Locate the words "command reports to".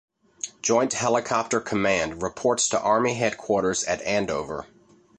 1.59-2.81